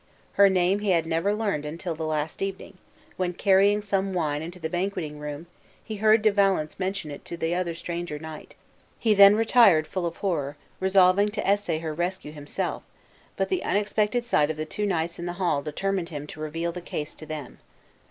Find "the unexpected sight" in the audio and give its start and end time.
13.49-14.49